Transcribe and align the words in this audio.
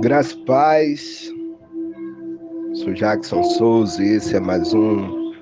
Graças 0.00 0.34
paz. 0.34 1.32
Sou 2.74 2.92
Jackson 2.92 3.42
Souza 3.42 4.04
e 4.04 4.16
esse 4.16 4.36
é 4.36 4.40
mais 4.40 4.74
um 4.74 5.32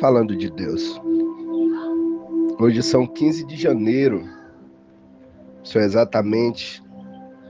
Falando 0.00 0.34
de 0.34 0.50
Deus. 0.50 0.98
Hoje 2.58 2.82
são 2.82 3.06
15 3.06 3.46
de 3.46 3.54
janeiro. 3.54 4.26
São 5.62 5.82
exatamente 5.82 6.82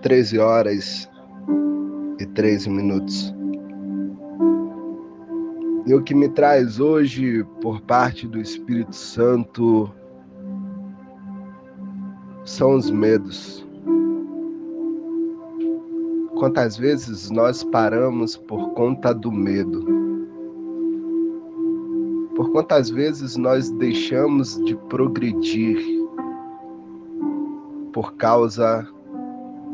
13 0.02 0.40
horas 0.40 1.08
e 2.18 2.26
13 2.26 2.68
minutos. 2.68 3.32
E 5.86 5.94
o 5.94 6.02
que 6.02 6.16
me 6.16 6.28
traz 6.30 6.80
hoje, 6.80 7.44
por 7.62 7.80
parte 7.82 8.26
do 8.26 8.40
Espírito 8.40 8.96
Santo, 8.96 9.88
são 12.44 12.74
os 12.74 12.90
medos 12.90 13.64
Quantas 16.38 16.76
vezes 16.76 17.30
nós 17.30 17.64
paramos 17.64 18.36
por 18.36 18.74
conta 18.74 19.14
do 19.14 19.32
medo? 19.32 19.86
Por 22.36 22.50
quantas 22.52 22.90
vezes 22.90 23.38
nós 23.38 23.70
deixamos 23.70 24.62
de 24.66 24.76
progredir 24.90 25.78
por 27.90 28.16
causa 28.16 28.86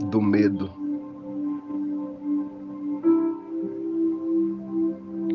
do 0.04 0.22
medo? 0.22 0.70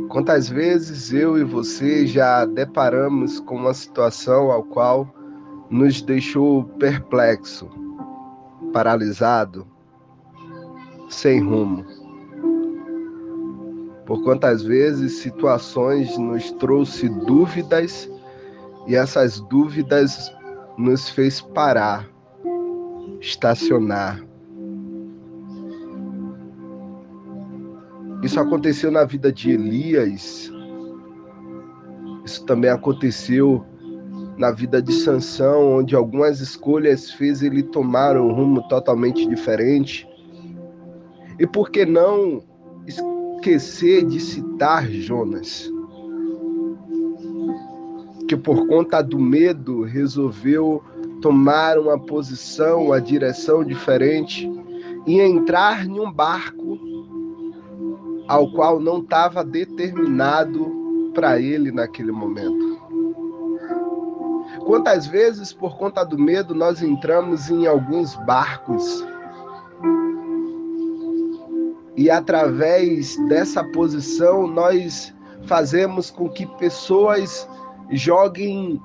Quantas 0.08 0.48
vezes 0.48 1.12
eu 1.12 1.38
e 1.38 1.44
você 1.44 2.08
já 2.08 2.46
deparamos 2.46 3.42
com 3.42 3.58
uma 3.58 3.74
situação 3.74 4.50
ao 4.50 4.64
qual 4.64 5.14
nos 5.70 6.02
deixou 6.02 6.64
perplexo, 6.80 7.70
paralisado, 8.72 9.68
sem 11.10 11.42
rumo. 11.42 11.86
Por 14.06 14.24
quantas 14.24 14.64
vezes 14.64 15.20
situações 15.20 16.18
nos 16.18 16.52
trouxe 16.54 17.10
dúvidas 17.10 18.10
e 18.88 18.96
essas 18.96 19.40
dúvidas 19.42 20.34
nos 20.78 21.10
fez 21.10 21.42
parar, 21.42 22.10
estacionar. 23.20 24.24
Isso 28.24 28.40
aconteceu 28.40 28.90
na 28.92 29.04
vida 29.04 29.32
de 29.32 29.52
Elias. 29.52 30.52
Isso 32.26 32.46
também 32.46 32.70
aconteceu 32.70 33.66
na 34.38 34.52
vida 34.52 34.82
de 34.82 34.94
Sansão, 34.94 35.80
onde 35.80 35.96
algumas 35.96 36.40
escolhas 36.40 37.12
fez 37.12 37.42
ele 37.42 37.64
tomar 37.64 38.18
um 38.18 38.32
rumo 38.32 38.66
totalmente 38.68 39.28
diferente 39.28 40.08
e 41.40 41.46
por 41.46 41.70
que 41.70 41.86
não 41.86 42.44
esquecer 42.86 44.06
de 44.06 44.20
citar 44.20 44.88
Jonas? 44.88 45.72
Que 48.28 48.36
por 48.36 48.68
conta 48.68 49.02
do 49.02 49.20
medo 49.20 49.84
resolveu 49.84 50.84
tomar 51.22 51.78
uma 51.78 52.00
posição, 52.00 52.86
uma 52.86 53.02
direção 53.02 53.64
diferente 53.64 54.50
e 55.06 55.20
entrar 55.22 55.86
em 55.86 56.00
um 56.00 56.12
barco 56.12 56.78
ao 58.28 58.52
qual 58.52 58.80
não 58.80 59.00
estava 59.00 59.44
determinado 59.44 61.12
para 61.14 61.40
ele 61.40 61.72
naquele 61.72 62.12
momento. 62.12 62.78
Quantas 64.66 65.08
vezes, 65.08 65.54
por 65.54 65.78
conta 65.78 66.04
do 66.04 66.20
medo, 66.20 66.54
nós 66.54 66.84
entramos 66.84 67.50
em 67.50 67.66
alguns 67.66 68.16
barcos 68.26 69.06
e 71.98 72.12
através 72.12 73.18
dessa 73.28 73.64
posição 73.64 74.46
nós 74.46 75.14
fazemos 75.48 76.12
com 76.12 76.30
que 76.30 76.46
pessoas 76.58 77.50
joguem 77.90 78.80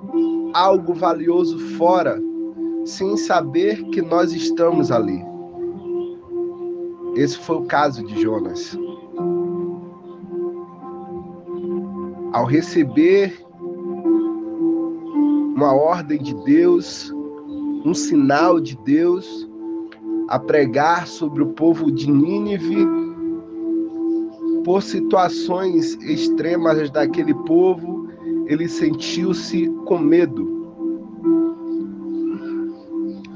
algo 0.55 0.95
valioso 0.95 1.59
fora, 1.77 2.19
sem 2.87 3.17
saber 3.19 3.83
que 3.91 4.01
nós 4.01 4.33
estamos 4.33 4.91
ali. 4.91 5.23
Esse 7.15 7.37
foi 7.39 7.57
o 7.57 7.67
caso 7.67 8.03
de 8.07 8.21
Jonas. 8.23 8.79
Ao 12.33 12.47
receber 12.47 13.45
uma 15.55 15.75
ordem 15.75 16.19
de 16.19 16.35
Deus, 16.45 17.13
um 17.85 17.93
sinal 17.93 18.59
de 18.59 18.75
Deus, 18.79 19.47
a 20.29 20.39
pregar 20.39 21.07
sobre 21.07 21.43
o 21.43 21.49
povo 21.49 21.93
de 21.93 22.11
Nínive, 22.11 23.02
por 24.65 24.83
situações 24.83 25.95
extremas 26.03 26.91
daquele 26.91 27.35
povo, 27.35 28.09
ele 28.47 28.69
sentiu-se 28.69 29.69
com 29.87 29.99
medo. 29.99 30.51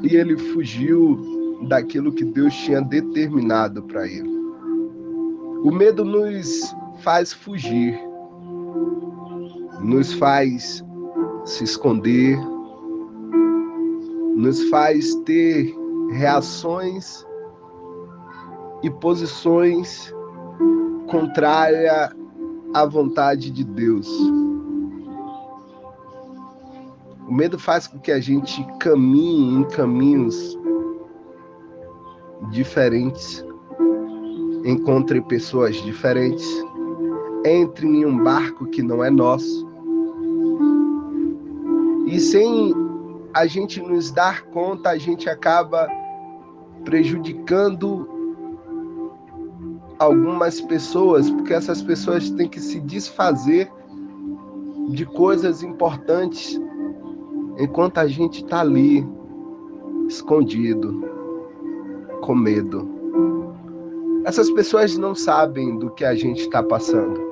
E 0.03 0.15
ele 0.15 0.37
fugiu 0.37 1.19
daquilo 1.69 2.13
que 2.13 2.25
Deus 2.25 2.55
tinha 2.55 2.81
determinado 2.81 3.83
para 3.83 4.07
ele. 4.07 4.29
O 5.63 5.71
medo 5.71 6.05
nos 6.05 6.75
faz 7.03 7.33
fugir, 7.33 7.99
nos 9.81 10.13
faz 10.13 10.85
se 11.45 11.65
esconder, 11.65 12.39
nos 14.37 14.69
faz 14.69 15.15
ter 15.25 15.75
reações 16.11 17.27
e 18.83 18.91
posições 18.91 20.15
contrária 21.07 22.15
à 22.75 22.87
vontade 22.87 23.51
de 23.51 23.65
Deus. 23.65 24.09
O 27.29 27.33
medo 27.33 27.59
faz 27.59 27.87
com 27.87 27.99
que 27.99 28.13
a 28.13 28.21
gente 28.21 28.65
caminhe 28.79 29.55
em 29.57 29.65
caminhos 29.65 30.57
diferentes, 32.51 33.45
encontre 34.65 35.21
pessoas 35.23 35.77
diferentes, 35.77 36.47
entre 37.45 37.87
em 37.87 38.05
um 38.05 38.23
barco 38.23 38.67
que 38.67 38.83
não 38.83 39.03
é 39.03 39.11
nosso. 39.11 39.67
E 42.07 42.21
sem 42.21 42.73
a 43.35 43.47
gente 43.47 43.81
nos 43.81 44.11
dar 44.13 44.43
conta, 44.47 44.91
a 44.91 44.99
gente 44.99 45.29
acaba 45.29 45.89
prejudicando 46.85 48.09
algumas 49.99 50.61
pessoas, 50.61 51.31
porque 51.31 51.55
essas 51.55 51.83
pessoas 51.83 52.31
têm 52.31 52.49
que 52.49 52.61
se 52.61 52.81
desfazer 52.81 53.71
de 54.91 55.05
coisas 55.07 55.63
importantes 55.63 56.61
enquanto 57.59 57.99
a 57.99 58.07
gente 58.07 58.45
está 58.45 58.61
ali, 58.61 59.07
escondido, 60.07 61.03
com 62.21 62.35
medo. 62.35 62.89
Essas 64.25 64.51
pessoas 64.51 64.97
não 64.97 65.15
sabem 65.15 65.79
do 65.79 65.91
que 65.91 66.05
a 66.05 66.15
gente 66.15 66.43
está 66.43 66.63
passando. 66.63 67.25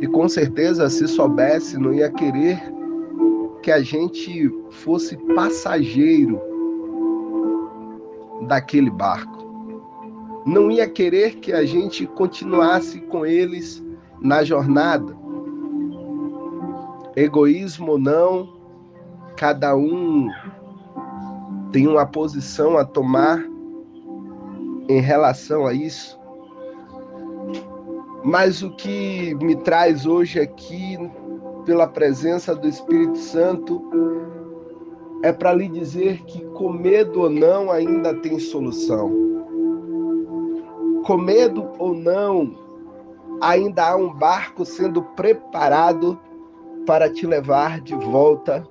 E 0.00 0.06
com 0.06 0.28
certeza, 0.28 0.88
se 0.88 1.08
soubesse, 1.08 1.78
não 1.78 1.92
ia 1.92 2.10
querer 2.10 2.62
que 3.62 3.72
a 3.72 3.80
gente 3.80 4.48
fosse 4.70 5.16
passageiro 5.34 6.38
daquele 8.46 8.90
barco 8.90 9.35
não 10.46 10.70
ia 10.70 10.88
querer 10.88 11.40
que 11.40 11.52
a 11.52 11.64
gente 11.64 12.06
continuasse 12.06 13.00
com 13.00 13.26
eles 13.26 13.84
na 14.22 14.44
jornada. 14.44 15.12
Egoísmo 17.16 17.92
ou 17.92 17.98
não, 17.98 18.56
cada 19.36 19.74
um 19.74 20.28
tem 21.72 21.88
uma 21.88 22.06
posição 22.06 22.78
a 22.78 22.84
tomar 22.84 23.44
em 24.88 25.00
relação 25.00 25.66
a 25.66 25.72
isso. 25.72 26.16
Mas 28.22 28.62
o 28.62 28.70
que 28.70 29.34
me 29.42 29.56
traz 29.56 30.06
hoje 30.06 30.38
aqui, 30.38 30.96
pela 31.64 31.88
presença 31.88 32.54
do 32.54 32.68
Espírito 32.68 33.18
Santo, 33.18 33.82
é 35.24 35.32
para 35.32 35.52
lhe 35.52 35.68
dizer 35.68 36.22
que, 36.22 36.44
com 36.50 36.72
medo 36.72 37.22
ou 37.22 37.30
não, 37.30 37.68
ainda 37.68 38.14
tem 38.14 38.38
solução 38.38 39.25
com 41.06 41.16
medo 41.16 41.70
ou 41.78 41.94
não, 41.94 42.58
ainda 43.40 43.90
há 43.90 43.96
um 43.96 44.12
barco 44.12 44.64
sendo 44.64 45.00
preparado 45.00 46.18
para 46.84 47.08
te 47.08 47.24
levar 47.24 47.80
de 47.80 47.94
volta 47.94 48.66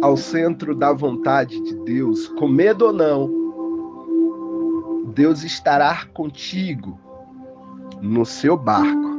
ao 0.00 0.16
centro 0.16 0.74
da 0.74 0.90
vontade 0.90 1.60
de 1.60 1.74
Deus. 1.84 2.28
Com 2.28 2.48
medo 2.48 2.86
ou 2.86 2.92
não, 2.94 3.30
Deus 5.14 5.44
estará 5.44 6.06
contigo 6.14 6.98
no 8.00 8.24
seu 8.24 8.56
barco. 8.56 9.18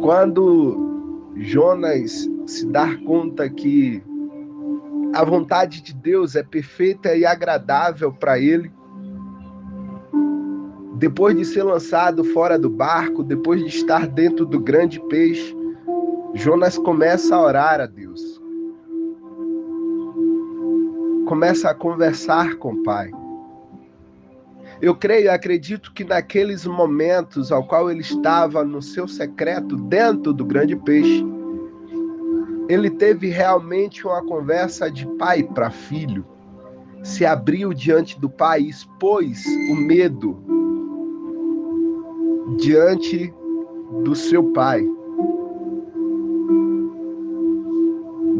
Quando 0.00 1.32
Jonas 1.34 2.30
se 2.46 2.64
dar 2.66 2.96
conta 2.98 3.50
que 3.50 4.00
a 5.14 5.24
vontade 5.24 5.80
de 5.80 5.94
Deus 5.94 6.34
é 6.34 6.42
perfeita 6.42 7.14
e 7.14 7.24
agradável 7.24 8.12
para 8.12 8.38
ele. 8.38 8.70
Depois 10.96 11.36
de 11.36 11.44
ser 11.44 11.62
lançado 11.62 12.24
fora 12.24 12.58
do 12.58 12.68
barco, 12.68 13.22
depois 13.22 13.60
de 13.60 13.68
estar 13.68 14.08
dentro 14.08 14.44
do 14.44 14.58
grande 14.58 15.00
peixe, 15.08 15.56
Jonas 16.34 16.76
começa 16.76 17.36
a 17.36 17.42
orar 17.42 17.80
a 17.80 17.86
Deus. 17.86 18.20
Começa 21.26 21.70
a 21.70 21.74
conversar 21.74 22.56
com 22.56 22.72
o 22.72 22.82
Pai. 22.82 23.10
Eu 24.82 24.96
creio 24.96 25.26
e 25.26 25.28
acredito 25.28 25.92
que 25.92 26.04
naqueles 26.04 26.66
momentos 26.66 27.52
ao 27.52 27.64
qual 27.64 27.88
ele 27.90 28.00
estava 28.00 28.64
no 28.64 28.82
seu 28.82 29.06
secreto 29.06 29.76
dentro 29.76 30.32
do 30.32 30.44
grande 30.44 30.74
peixe, 30.76 31.24
ele 32.68 32.90
teve 32.90 33.28
realmente 33.28 34.06
uma 34.06 34.22
conversa 34.22 34.90
de 34.90 35.06
pai 35.16 35.42
para 35.42 35.70
filho. 35.70 36.24
Se 37.02 37.26
abriu 37.26 37.74
diante 37.74 38.18
do 38.18 38.30
pai, 38.30 38.62
expôs 38.62 39.44
o 39.70 39.74
medo 39.74 40.36
diante 42.56 43.32
do 44.02 44.14
seu 44.14 44.44
pai. 44.52 44.86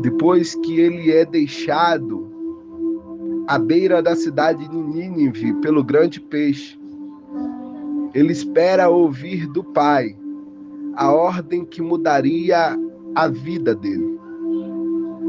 Depois 0.01 0.55
que 0.55 0.81
ele 0.81 1.11
é 1.11 1.25
deixado 1.25 2.31
à 3.47 3.59
beira 3.59 4.03
da 4.03 4.17
cidade 4.17 4.67
de 4.69 4.77
Nínive 4.77 5.53
pelo 5.55 5.85
grande 5.85 6.21
peixe, 6.21 6.79
ele 8.15 8.33
espera 8.33 8.89
ouvir 8.89 9.47
do 9.49 9.63
pai 9.63 10.17
a 10.95 11.13
ordem 11.13 11.65
que 11.65 11.83
mudaria 11.83 12.79
a 13.15 13.29
vida 13.29 13.75
dele, 13.75 14.14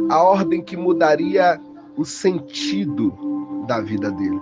a 0.09 0.21
ordem 0.21 0.61
que 0.61 0.77
mudaria 0.77 1.59
o 1.97 2.05
sentido 2.05 3.13
da 3.67 3.81
vida 3.81 4.11
dele. 4.11 4.41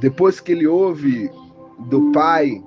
Depois 0.00 0.40
que 0.40 0.52
ele 0.52 0.66
ouve 0.66 1.30
do 1.78 2.10
pai 2.12 2.62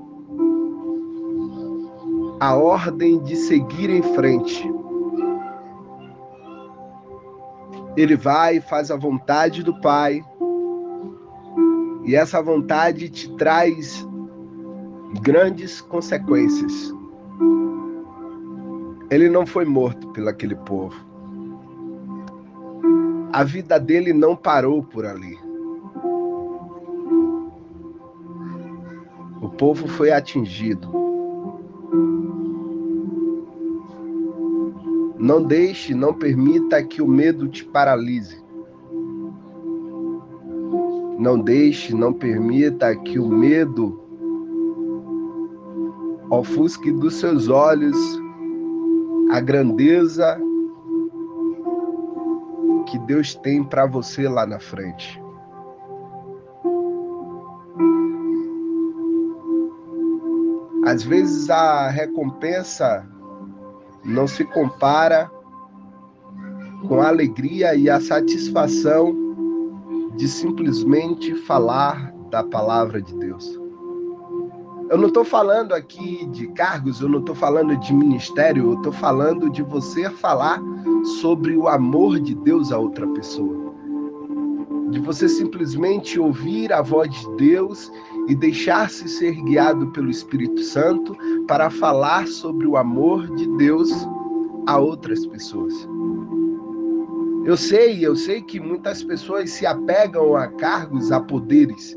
a 2.40 2.56
ordem 2.56 3.20
de 3.20 3.36
seguir 3.36 3.90
em 3.90 4.02
frente, 4.02 4.72
ele 7.98 8.16
vai 8.16 8.58
e 8.58 8.62
faz 8.62 8.90
a 8.90 8.96
vontade 8.96 9.62
do 9.62 9.80
pai, 9.82 10.24
e 12.06 12.16
essa 12.16 12.42
vontade 12.42 13.10
te 13.10 13.30
traz 13.36 14.08
grandes 15.22 15.82
consequências. 15.82 16.94
Ele 19.12 19.28
não 19.28 19.44
foi 19.44 19.66
morto 19.66 20.08
pelo 20.10 20.30
aquele 20.30 20.56
povo. 20.56 20.96
A 23.34 23.44
vida 23.44 23.80
dele 23.80 24.14
não 24.14 24.36
parou 24.36 24.84
por 24.84 25.04
ali. 25.04 25.36
O 29.42 29.50
povo 29.50 29.88
foi 29.88 30.12
atingido. 30.12 30.88
Não 35.18 35.42
deixe, 35.42 35.96
não 35.96 36.14
permita 36.14 36.84
que 36.84 37.02
o 37.02 37.08
medo 37.08 37.48
te 37.48 37.66
paralise. 37.66 38.44
Não 41.18 41.40
deixe, 41.40 41.96
não 41.96 42.14
permita 42.14 42.96
que 42.96 43.20
o 43.20 43.28
medo 43.28 44.00
ofusque 46.30 46.92
dos 46.92 47.16
seus 47.16 47.50
olhos 47.50 47.98
a 49.32 49.40
grandeza 49.40 50.40
que 52.88 52.98
Deus 53.00 53.36
tem 53.36 53.64
para 53.64 53.86
você 53.86 54.28
lá 54.28 54.46
na 54.46 54.60
frente. 54.60 55.22
Às 60.86 61.04
vezes 61.04 61.50
a 61.50 61.90
recompensa 61.90 63.08
não 64.04 64.28
se 64.28 64.44
compara 64.46 65.30
com 66.88 67.00
a 67.00 67.10
alegria 67.10 67.76
e 67.76 67.90
a 67.90 68.00
satisfação 68.00 69.16
de 70.16 70.28
simplesmente 70.28 71.36
falar 71.46 72.12
da 72.32 72.44
palavra 72.44 73.02
de 73.02 73.14
Deus. 73.16 73.59
Eu 74.90 74.98
não 74.98 75.08
estou 75.08 75.24
falando 75.24 75.74
aqui 75.74 76.26
de 76.32 76.48
cargos, 76.48 77.00
eu 77.00 77.08
não 77.08 77.20
estou 77.20 77.36
falando 77.36 77.78
de 77.78 77.94
ministério, 77.94 78.72
eu 78.72 78.74
estou 78.74 78.92
falando 78.92 79.48
de 79.52 79.62
você 79.62 80.10
falar 80.10 80.60
sobre 81.22 81.56
o 81.56 81.68
amor 81.68 82.20
de 82.20 82.34
Deus 82.34 82.72
a 82.72 82.80
outra 82.80 83.06
pessoa. 83.10 83.56
De 84.90 85.00
você 85.00 85.30
simplesmente 85.30 86.20
ouvir 86.20 86.74
a 86.74 86.82
voz 86.82 87.12
de 87.12 87.36
Deus 87.36 87.92
e 88.28 88.34
deixar-se 88.34 89.08
ser 89.08 89.36
guiado 89.44 89.92
pelo 89.92 90.10
Espírito 90.10 90.60
Santo 90.64 91.16
para 91.48 91.70
falar 91.70 92.28
sobre 92.28 92.66
o 92.66 92.76
amor 92.76 93.28
de 93.36 93.48
Deus 93.58 93.92
a 94.66 94.80
outras 94.80 95.24
pessoas. 95.28 95.88
Eu 97.46 97.56
sei, 97.56 98.04
eu 98.04 98.16
sei 98.16 98.42
que 98.42 98.60
muitas 98.60 99.04
pessoas 99.04 99.52
se 99.52 99.68
apegam 99.68 100.36
a 100.36 100.48
cargos, 100.48 101.12
a 101.12 101.20
poderes, 101.20 101.96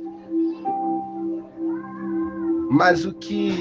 mas 2.73 3.05
o 3.05 3.13
que 3.13 3.53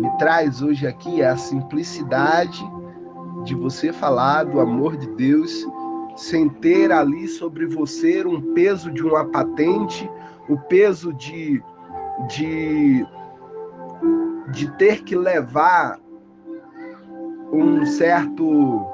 me 0.00 0.10
traz 0.18 0.60
hoje 0.60 0.84
aqui 0.84 1.22
é 1.22 1.28
a 1.28 1.36
simplicidade 1.36 2.60
de 3.44 3.54
você 3.54 3.92
falar 3.92 4.42
do 4.42 4.58
amor 4.58 4.96
de 4.96 5.06
Deus 5.10 5.64
sem 6.16 6.48
ter 6.48 6.90
ali 6.90 7.28
sobre 7.28 7.66
você 7.66 8.26
um 8.26 8.52
peso 8.52 8.90
de 8.90 9.00
uma 9.04 9.24
patente, 9.26 10.10
o 10.48 10.58
peso 10.58 11.12
de, 11.12 11.62
de, 12.28 13.06
de 14.50 14.72
ter 14.72 15.04
que 15.04 15.14
levar 15.14 15.96
um 17.52 17.86
certo 17.86 18.84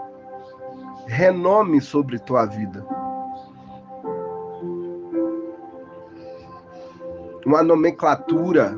renome 1.06 1.80
sobre 1.80 2.18
tua 2.18 2.44
vida. 2.44 2.86
Uma 7.46 7.62
nomenclatura 7.62 8.76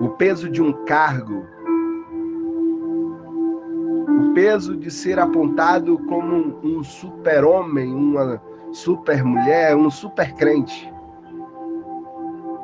o 0.00 0.08
peso 0.08 0.48
de 0.48 0.62
um 0.62 0.72
cargo, 0.86 1.44
o 4.08 4.32
peso 4.32 4.74
de 4.74 4.90
ser 4.90 5.18
apontado 5.18 5.98
como 6.08 6.58
um 6.64 6.82
super-homem, 6.82 7.92
uma 7.92 8.40
super-mulher, 8.72 9.76
um 9.76 9.90
super-crente. 9.90 10.90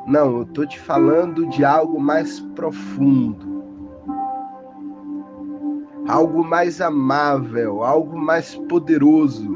Não, 0.07 0.37
eu 0.37 0.41
estou 0.43 0.65
te 0.65 0.79
falando 0.79 1.45
de 1.47 1.63
algo 1.63 1.99
mais 1.99 2.39
profundo, 2.39 3.63
algo 6.07 6.43
mais 6.43 6.81
amável, 6.81 7.83
algo 7.83 8.17
mais 8.17 8.55
poderoso, 8.55 9.55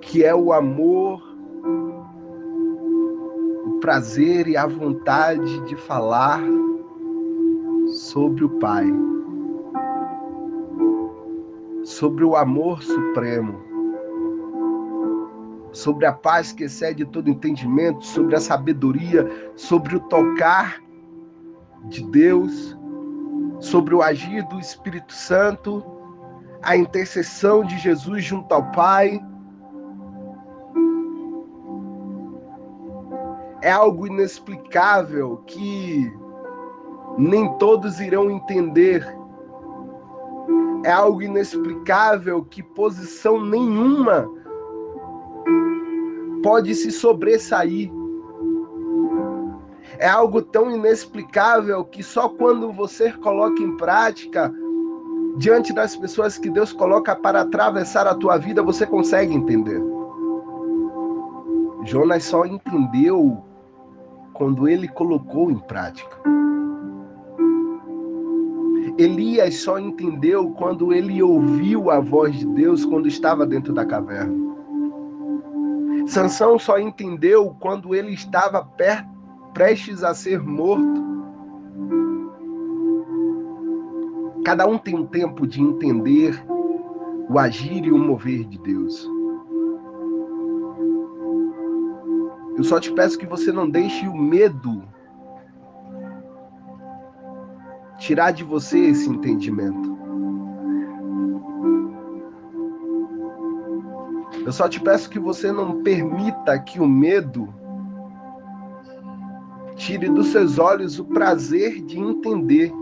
que 0.00 0.22
é 0.22 0.34
o 0.34 0.52
amor 0.52 1.31
prazer 3.80 4.48
e 4.48 4.56
a 4.56 4.66
vontade 4.66 5.60
de 5.62 5.76
falar 5.76 6.40
sobre 7.88 8.44
o 8.44 8.48
Pai, 8.58 8.86
sobre 11.84 12.24
o 12.24 12.36
amor 12.36 12.82
supremo, 12.82 13.60
sobre 15.72 16.06
a 16.06 16.12
paz 16.12 16.52
que 16.52 16.64
excede 16.64 17.04
todo 17.04 17.30
entendimento, 17.30 18.04
sobre 18.04 18.36
a 18.36 18.40
sabedoria, 18.40 19.28
sobre 19.56 19.96
o 19.96 20.00
tocar 20.00 20.82
de 21.86 22.02
Deus, 22.10 22.76
sobre 23.58 23.94
o 23.94 24.02
agir 24.02 24.46
do 24.48 24.58
Espírito 24.58 25.12
Santo, 25.12 25.84
a 26.62 26.76
intercessão 26.76 27.64
de 27.64 27.76
Jesus 27.78 28.24
junto 28.24 28.52
ao 28.52 28.70
Pai 28.72 29.20
é 33.62 33.70
algo 33.70 34.08
inexplicável 34.08 35.36
que 35.46 36.12
nem 37.16 37.48
todos 37.58 38.00
irão 38.00 38.28
entender. 38.30 39.06
É 40.84 40.90
algo 40.90 41.22
inexplicável 41.22 42.44
que 42.44 42.60
posição 42.60 43.40
nenhuma 43.40 44.28
pode 46.42 46.74
se 46.74 46.90
sobressair. 46.90 47.90
É 49.98 50.08
algo 50.08 50.42
tão 50.42 50.68
inexplicável 50.72 51.84
que 51.84 52.02
só 52.02 52.28
quando 52.28 52.72
você 52.72 53.12
coloca 53.12 53.62
em 53.62 53.76
prática 53.76 54.52
diante 55.36 55.72
das 55.72 55.94
pessoas 55.94 56.36
que 56.36 56.50
Deus 56.50 56.72
coloca 56.72 57.14
para 57.14 57.42
atravessar 57.42 58.08
a 58.08 58.14
tua 58.14 58.36
vida, 58.38 58.60
você 58.60 58.84
consegue 58.84 59.32
entender. 59.32 59.80
Jonas 61.84 62.24
só 62.24 62.44
entendeu 62.44 63.51
quando 64.32 64.68
ele 64.68 64.88
colocou 64.88 65.50
em 65.50 65.58
prática. 65.58 66.16
Elias 68.98 69.56
só 69.56 69.78
entendeu 69.78 70.50
quando 70.50 70.92
ele 70.92 71.22
ouviu 71.22 71.90
a 71.90 71.98
voz 71.98 72.38
de 72.38 72.46
Deus 72.46 72.84
quando 72.84 73.08
estava 73.08 73.46
dentro 73.46 73.72
da 73.72 73.86
caverna. 73.86 74.52
Sansão 76.06 76.58
só 76.58 76.78
entendeu 76.78 77.56
quando 77.58 77.94
ele 77.94 78.12
estava 78.12 78.62
perto, 78.64 79.08
prestes 79.54 80.02
a 80.02 80.12
ser 80.14 80.40
morto. 80.42 81.02
Cada 84.44 84.66
um 84.66 84.76
tem 84.76 84.94
um 84.94 85.06
tempo 85.06 85.46
de 85.46 85.62
entender 85.62 86.44
o 87.28 87.38
agir 87.38 87.84
e 87.84 87.92
o 87.92 87.98
mover 87.98 88.44
de 88.44 88.58
Deus. 88.58 89.08
Eu 92.62 92.68
só 92.68 92.78
te 92.78 92.92
peço 92.92 93.18
que 93.18 93.26
você 93.26 93.50
não 93.50 93.68
deixe 93.68 94.06
o 94.06 94.16
medo 94.16 94.84
tirar 97.98 98.30
de 98.30 98.44
você 98.44 98.78
esse 98.78 99.10
entendimento. 99.10 99.98
Eu 104.46 104.52
só 104.52 104.68
te 104.68 104.80
peço 104.80 105.10
que 105.10 105.18
você 105.18 105.50
não 105.50 105.82
permita 105.82 106.56
que 106.60 106.78
o 106.78 106.86
medo 106.86 107.52
tire 109.74 110.08
dos 110.08 110.28
seus 110.28 110.56
olhos 110.56 111.00
o 111.00 111.04
prazer 111.04 111.82
de 111.82 111.98
entender 111.98 112.72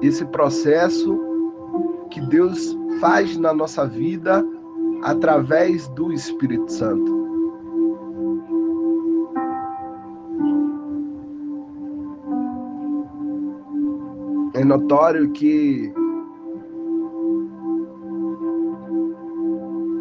esse 0.00 0.24
processo 0.24 1.20
que 2.10 2.22
Deus 2.22 2.74
faz 3.00 3.36
na 3.36 3.52
nossa 3.52 3.86
vida 3.86 4.42
através 5.02 5.88
do 5.88 6.10
Espírito 6.10 6.72
Santo. 6.72 7.15
Notório 14.66 15.30
que 15.30 15.92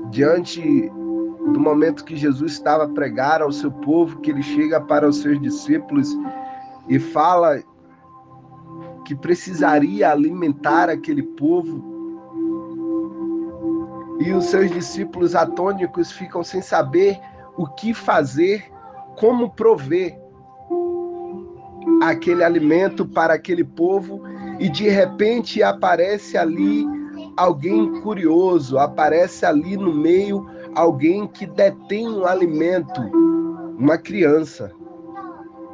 diante 0.09 0.61
do 1.53 1.59
momento 1.59 2.03
que 2.03 2.15
Jesus 2.15 2.53
estava 2.53 2.85
a 2.85 2.89
pregar 2.89 3.41
ao 3.41 3.51
seu 3.51 3.71
povo, 3.71 4.19
que 4.21 4.31
ele 4.31 4.41
chega 4.41 4.81
para 4.81 5.07
os 5.07 5.17
seus 5.17 5.39
discípulos 5.41 6.17
e 6.89 6.97
fala 6.97 7.61
que 9.05 9.13
precisaria 9.13 10.11
alimentar 10.11 10.89
aquele 10.89 11.21
povo. 11.21 11.93
E 14.19 14.31
os 14.31 14.45
seus 14.45 14.71
discípulos 14.71 15.35
atônicos 15.35 16.11
ficam 16.11 16.43
sem 16.43 16.61
saber 16.61 17.19
o 17.57 17.67
que 17.67 17.93
fazer, 17.93 18.65
como 19.17 19.51
prover 19.51 20.17
aquele 22.01 22.43
alimento 22.43 23.05
para 23.05 23.33
aquele 23.33 23.63
povo 23.63 24.21
e 24.59 24.69
de 24.69 24.87
repente 24.89 25.61
aparece 25.61 26.37
ali 26.37 26.85
alguém 27.37 28.01
curioso, 28.01 28.77
aparece 28.77 29.45
ali 29.45 29.75
no 29.75 29.93
meio 29.93 30.45
alguém 30.73 31.27
que 31.27 31.45
detém 31.45 32.07
um 32.07 32.25
alimento, 32.25 33.01
uma 33.77 33.97
criança, 33.97 34.71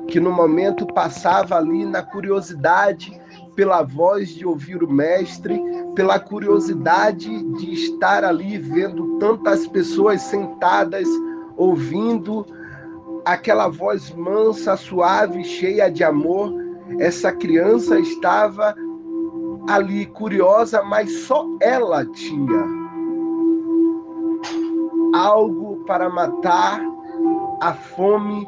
que 0.07 0.19
no 0.19 0.31
momento 0.31 0.85
passava 0.87 1.55
ali 1.57 1.85
na 1.85 2.01
curiosidade 2.01 3.19
pela 3.55 3.83
voz 3.83 4.29
de 4.29 4.45
ouvir 4.45 4.83
o 4.83 4.91
mestre, 4.91 5.61
pela 5.95 6.19
curiosidade 6.19 7.43
de 7.53 7.73
estar 7.73 8.23
ali 8.23 8.57
vendo 8.57 9.19
tantas 9.19 9.67
pessoas 9.67 10.21
sentadas 10.21 11.07
ouvindo 11.55 12.45
aquela 13.25 13.67
voz 13.67 14.11
mansa, 14.11 14.75
suave, 14.75 15.43
cheia 15.43 15.89
de 15.89 16.03
amor 16.03 16.60
essa 16.99 17.31
criança 17.31 17.99
estava 17.99 18.75
ali 19.69 20.05
curiosa, 20.05 20.81
mas 20.83 21.11
só 21.21 21.45
ela 21.61 22.05
tinha 22.05 22.65
algo 25.13 25.83
para 25.85 26.09
matar 26.09 26.81
a 27.61 27.73
fome 27.73 28.47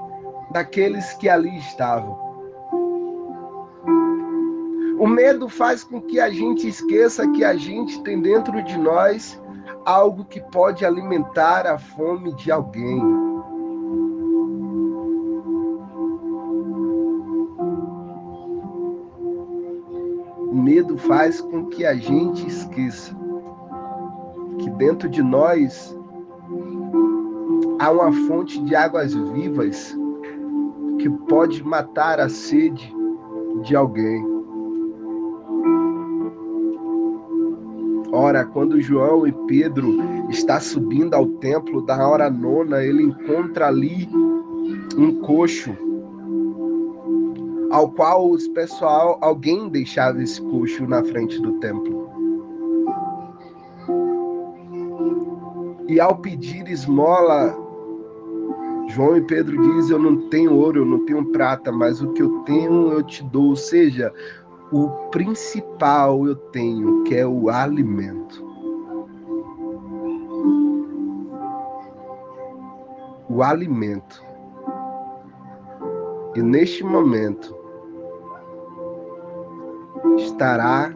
daqueles 0.52 1.14
que 1.14 1.30
ali 1.30 1.58
estavam. 1.58 2.18
O 5.00 5.08
medo 5.08 5.50
faz 5.50 5.84
com 5.84 6.00
que 6.02 6.20
a 6.20 6.30
gente 6.30 6.68
esqueça 6.68 7.28
que 7.32 7.44
a 7.44 7.56
gente 7.56 8.02
tem 8.04 8.22
dentro 8.22 8.64
de 8.64 8.78
nós 8.78 9.42
algo 9.86 10.24
que 10.26 10.40
pode 10.40 10.86
alimentar 10.86 11.68
a 11.68 11.78
fome 11.78 12.34
de 12.36 12.52
alguém. 12.52 13.02
Medo 20.84 20.98
faz 20.98 21.40
com 21.40 21.68
que 21.68 21.86
a 21.86 21.96
gente 21.96 22.46
esqueça 22.46 23.16
que 24.60 24.70
dentro 24.72 25.08
de 25.08 25.24
nós 25.24 25.98
há 27.80 27.90
uma 27.90 28.12
fonte 28.28 28.62
de 28.64 28.76
águas 28.76 29.14
vivas 29.14 29.98
que 31.00 31.10
pode 31.28 31.64
matar 31.64 32.20
a 32.20 32.28
sede 32.28 32.94
de 33.64 33.76
alguém. 33.76 34.26
Ora, 38.12 38.46
quando 38.46 38.82
João 38.82 39.26
e 39.26 39.32
Pedro 39.48 39.98
está 40.30 40.60
subindo 40.60 41.14
ao 41.14 41.26
templo 41.26 41.82
da 41.82 42.08
hora 42.08 42.30
nona, 42.30 42.84
ele 42.84 43.04
encontra 43.04 43.68
ali 43.68 44.08
um 44.98 45.20
coxo 45.22 45.76
ao 47.74 47.90
qual 47.90 48.30
os 48.30 48.48
pessoal, 48.50 49.18
alguém 49.20 49.68
deixava 49.68 50.22
esse 50.22 50.40
coxo 50.40 50.86
na 50.86 51.04
frente 51.04 51.42
do 51.42 51.54
templo. 51.54 52.08
E 55.88 56.00
ao 56.00 56.16
pedir 56.18 56.70
esmola, 56.70 57.58
João 58.90 59.18
e 59.18 59.22
Pedro 59.22 59.60
diz: 59.60 59.90
Eu 59.90 59.98
não 59.98 60.30
tenho 60.30 60.54
ouro, 60.54 60.82
eu 60.82 60.86
não 60.86 61.04
tenho 61.08 61.26
prata, 61.32 61.72
mas 61.72 62.00
o 62.00 62.14
que 62.14 62.22
eu 62.22 62.44
tenho 62.44 62.92
eu 62.92 63.02
te 63.02 63.24
dou. 63.24 63.50
Ou 63.50 63.56
seja, 63.56 64.14
o 64.72 64.88
principal 65.10 66.28
eu 66.28 66.36
tenho, 66.36 67.04
que 67.06 67.16
é 67.16 67.26
o 67.26 67.50
alimento. 67.50 68.46
O 73.28 73.42
alimento. 73.42 74.24
E 76.36 76.42
neste 76.42 76.84
momento, 76.84 77.63
estará 80.18 80.94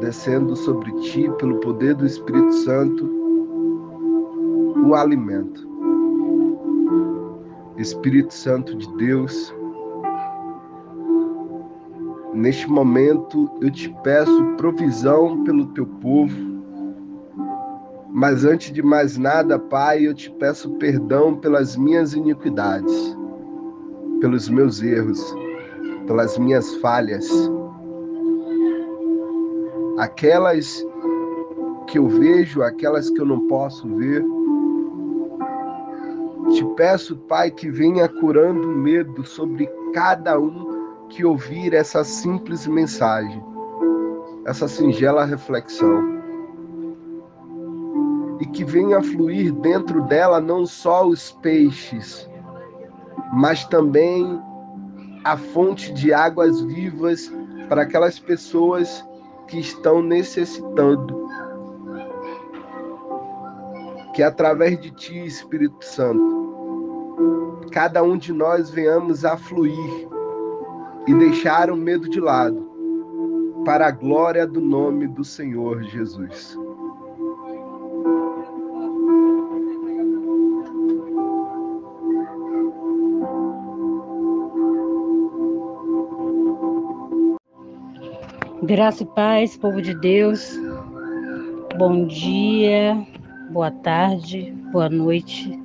descendo 0.00 0.54
sobre 0.56 0.92
ti 1.00 1.30
pelo 1.38 1.60
poder 1.60 1.94
do 1.94 2.06
Espírito 2.06 2.52
Santo 2.52 3.10
o 4.86 4.94
alimento. 4.94 5.68
Espírito 7.76 8.32
Santo 8.32 8.76
de 8.76 8.86
Deus, 8.96 9.54
neste 12.32 12.68
momento 12.68 13.50
eu 13.60 13.70
te 13.70 13.88
peço 14.02 14.44
provisão 14.56 15.42
pelo 15.44 15.66
teu 15.66 15.86
povo. 15.86 16.54
Mas 18.10 18.44
antes 18.44 18.72
de 18.72 18.80
mais 18.80 19.18
nada, 19.18 19.58
Pai, 19.58 20.06
eu 20.06 20.14
te 20.14 20.30
peço 20.32 20.70
perdão 20.74 21.34
pelas 21.36 21.76
minhas 21.76 22.14
iniquidades, 22.14 23.16
pelos 24.20 24.48
meus 24.48 24.80
erros, 24.82 25.34
pelas 26.06 26.38
minhas 26.38 26.76
falhas 26.76 27.28
aquelas 29.98 30.84
que 31.86 31.98
eu 31.98 32.08
vejo, 32.08 32.62
aquelas 32.62 33.10
que 33.10 33.20
eu 33.20 33.26
não 33.26 33.46
posso 33.46 33.86
ver. 33.96 34.24
Te 36.52 36.64
peço, 36.76 37.16
Pai, 37.28 37.50
que 37.50 37.70
venha 37.70 38.08
curando 38.08 38.68
o 38.68 38.76
medo 38.76 39.24
sobre 39.24 39.66
cada 39.92 40.38
um 40.38 41.06
que 41.08 41.24
ouvir 41.24 41.72
essa 41.72 42.02
simples 42.02 42.66
mensagem, 42.66 43.42
essa 44.44 44.66
singela 44.66 45.24
reflexão. 45.24 46.14
E 48.40 48.46
que 48.46 48.64
venha 48.64 49.00
fluir 49.02 49.52
dentro 49.52 50.02
dela 50.02 50.40
não 50.40 50.66
só 50.66 51.06
os 51.06 51.30
peixes, 51.30 52.28
mas 53.32 53.64
também 53.66 54.40
a 55.22 55.36
fonte 55.36 55.92
de 55.92 56.12
águas 56.12 56.60
vivas 56.62 57.32
para 57.68 57.82
aquelas 57.82 58.18
pessoas 58.18 59.04
que 59.46 59.58
estão 59.58 60.02
necessitando. 60.02 61.28
Que 64.14 64.22
através 64.22 64.80
de 64.80 64.90
Ti, 64.90 65.24
Espírito 65.24 65.84
Santo, 65.84 67.60
cada 67.72 68.02
um 68.02 68.16
de 68.16 68.32
nós 68.32 68.70
venhamos 68.70 69.24
a 69.24 69.36
fluir 69.36 70.08
e 71.06 71.14
deixar 71.14 71.70
o 71.70 71.76
medo 71.76 72.08
de 72.08 72.20
lado, 72.20 72.64
para 73.64 73.88
a 73.88 73.90
glória 73.90 74.46
do 74.46 74.60
nome 74.60 75.08
do 75.08 75.24
Senhor 75.24 75.82
Jesus. 75.82 76.56
Graça 88.66 89.02
e 89.02 89.06
paz, 89.06 89.58
povo 89.58 89.82
de 89.82 89.94
Deus. 89.94 90.58
Bom 91.76 92.06
dia, 92.06 92.96
boa 93.50 93.70
tarde, 93.70 94.52
boa 94.72 94.88
noite. 94.88 95.60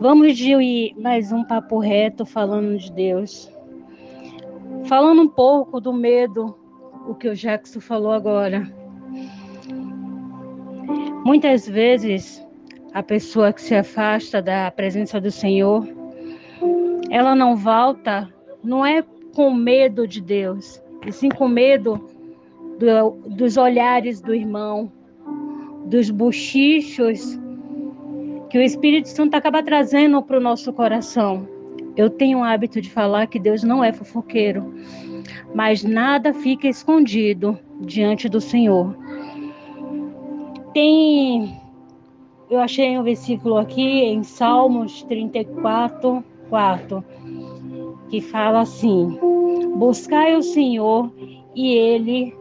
Vamos 0.00 0.36
de 0.36 0.92
mais 0.98 1.30
um 1.30 1.44
papo 1.44 1.78
reto 1.78 2.26
falando 2.26 2.76
de 2.76 2.90
Deus. 2.90 3.48
Falando 4.86 5.22
um 5.22 5.28
pouco 5.28 5.80
do 5.80 5.92
medo, 5.92 6.58
o 7.06 7.14
que 7.14 7.28
o 7.28 7.36
Jackson 7.36 7.80
falou 7.80 8.10
agora. 8.10 8.68
Muitas 11.24 11.68
vezes 11.68 12.44
a 12.92 13.04
pessoa 13.04 13.52
que 13.52 13.62
se 13.62 13.76
afasta 13.76 14.42
da 14.42 14.68
presença 14.72 15.20
do 15.20 15.30
Senhor, 15.30 15.86
ela 17.08 17.36
não 17.36 17.54
volta, 17.54 18.28
não 18.64 18.84
é 18.84 19.04
com 19.32 19.54
medo 19.54 20.04
de 20.04 20.20
Deus, 20.20 20.82
e 21.06 21.12
sim 21.12 21.28
com 21.28 21.48
medo 21.48 22.00
do, 22.78 23.10
dos 23.34 23.56
olhares 23.56 24.20
do 24.20 24.34
irmão, 24.34 24.90
dos 25.86 26.10
bochichos 26.10 27.38
que 28.50 28.58
o 28.58 28.62
Espírito 28.62 29.08
Santo 29.08 29.34
acaba 29.34 29.62
trazendo 29.62 30.22
para 30.22 30.38
o 30.38 30.40
nosso 30.40 30.72
coração. 30.72 31.46
Eu 31.96 32.08
tenho 32.08 32.38
o 32.38 32.44
hábito 32.44 32.80
de 32.80 32.90
falar 32.90 33.26
que 33.26 33.38
Deus 33.38 33.62
não 33.62 33.82
é 33.82 33.92
fofoqueiro, 33.92 34.74
mas 35.54 35.82
nada 35.82 36.32
fica 36.32 36.68
escondido 36.68 37.58
diante 37.80 38.28
do 38.28 38.40
Senhor. 38.40 38.96
Tem, 40.72 41.60
eu 42.48 42.60
achei 42.60 42.96
um 42.98 43.02
versículo 43.02 43.58
aqui 43.58 43.82
em 43.82 44.22
Salmos 44.22 45.02
34, 45.04 46.24
4, 46.48 47.04
que 48.08 48.20
fala 48.20 48.60
assim: 48.60 49.18
Buscai 49.78 50.34
o 50.34 50.42
Senhor 50.42 51.08
e 51.54 51.72
ele 51.72 52.36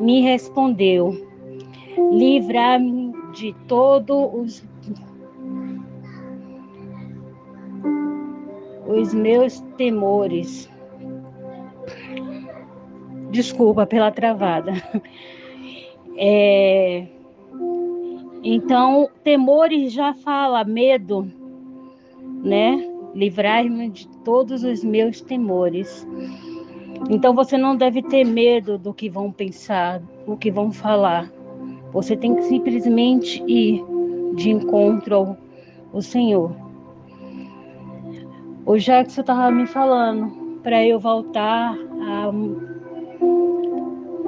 me 0.00 0.22
respondeu: 0.22 1.14
Livrar-me 2.10 3.12
de 3.34 3.54
todos 3.68 4.16
os, 4.32 4.68
os 8.88 9.12
meus 9.12 9.60
temores. 9.76 10.70
Desculpa 13.30 13.86
pela 13.86 14.10
travada. 14.10 14.72
É, 16.18 17.06
então, 18.42 19.10
temores 19.22 19.92
já 19.92 20.14
fala 20.14 20.64
medo, 20.64 21.30
né? 22.42 22.95
Livrar-me 23.16 23.88
de 23.88 24.06
todos 24.18 24.62
os 24.62 24.84
meus 24.84 25.22
temores. 25.22 26.06
Então 27.08 27.34
você 27.34 27.56
não 27.56 27.74
deve 27.74 28.02
ter 28.02 28.24
medo 28.24 28.76
do 28.76 28.92
que 28.92 29.08
vão 29.08 29.32
pensar, 29.32 30.02
do 30.26 30.36
que 30.36 30.50
vão 30.50 30.70
falar. 30.70 31.32
Você 31.94 32.14
tem 32.14 32.34
que 32.34 32.42
simplesmente 32.42 33.42
ir 33.46 33.82
de 34.34 34.50
encontro 34.50 35.14
ao, 35.14 35.38
ao 35.94 36.02
Senhor. 36.02 36.54
O 38.66 38.76
Jackson 38.76 39.22
estava 39.22 39.50
me 39.50 39.66
falando 39.66 40.60
para 40.62 40.84
eu 40.84 41.00
voltar 41.00 41.74
a, 42.02 42.30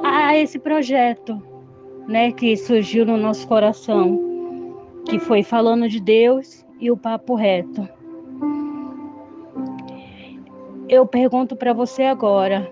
a 0.03 0.35
esse 0.39 0.59
projeto, 0.59 1.43
né, 2.07 2.33
que 2.33 2.57
surgiu 2.57 3.05
no 3.05 3.19
nosso 3.19 3.47
coração, 3.47 4.19
que 5.05 5.19
foi 5.19 5.43
falando 5.43 5.91
de 5.91 6.01
Deus 6.01 6.65
e 6.81 6.91
o 6.91 6.97
papo 6.97 7.35
reto 7.35 7.98
eu 10.89 11.07
pergunto 11.07 11.55
para 11.55 11.73
você 11.73 12.05
agora: 12.05 12.71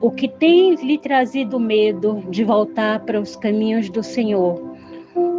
o 0.00 0.10
que 0.10 0.28
tem 0.28 0.74
lhe 0.74 0.98
trazido 0.98 1.58
medo 1.58 2.22
de 2.28 2.44
voltar 2.44 3.00
para 3.00 3.20
os 3.20 3.34
caminhos 3.36 3.88
do 3.88 4.02
Senhor? 4.02 4.62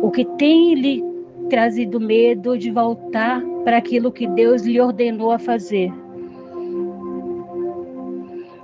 O 0.01 0.09
que 0.09 0.25
tem 0.25 0.73
lhe 0.73 1.03
trazido 1.49 1.99
medo 1.99 2.57
de 2.57 2.71
voltar 2.71 3.41
para 3.63 3.77
aquilo 3.77 4.11
que 4.11 4.27
Deus 4.27 4.63
lhe 4.63 4.81
ordenou 4.81 5.31
a 5.31 5.39
fazer? 5.39 5.93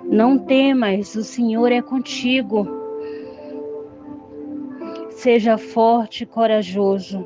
Não 0.06 0.38
temas, 0.38 1.16
o 1.16 1.24
Senhor 1.24 1.72
é 1.72 1.82
contigo. 1.82 2.68
Seja 5.12 5.58
forte 5.58 6.24
e 6.24 6.26
corajoso. 6.26 7.24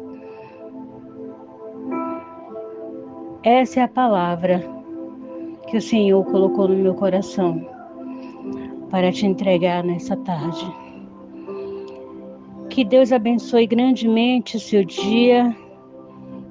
Essa 3.42 3.80
é 3.80 3.84
a 3.84 3.88
palavra 3.88 4.75
que 5.76 5.80
o 5.80 5.82
Senhor 5.82 6.24
colocou 6.24 6.70
no 6.70 6.78
meu 6.78 6.94
coração 6.94 7.60
para 8.90 9.12
te 9.12 9.26
entregar 9.26 9.84
nessa 9.84 10.16
tarde. 10.16 10.66
Que 12.70 12.86
Deus 12.86 13.12
abençoe 13.12 13.68
grandemente 13.68 14.56
o 14.56 14.60
seu 14.62 14.86
dia 14.86 15.54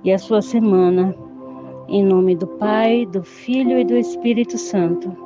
e 0.04 0.12
a 0.12 0.18
sua 0.18 0.42
semana. 0.42 1.16
Em 1.88 2.04
nome 2.04 2.36
do 2.36 2.46
Pai, 2.46 3.06
do 3.06 3.22
Filho 3.22 3.78
e 3.78 3.84
do 3.86 3.96
Espírito 3.96 4.58
Santo. 4.58 5.23